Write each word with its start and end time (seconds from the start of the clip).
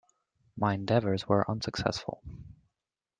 My 0.57 0.73
endeavours 0.73 1.27
were 1.27 1.47
unsuccessful. 1.47 2.23